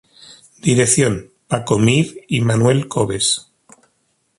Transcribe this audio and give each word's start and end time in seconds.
Dirección: 0.63 1.29
Paco 1.47 1.77
Mir 1.77 2.25
y 2.27 2.41
Manuel 2.41 2.87
Coves. 2.87 3.51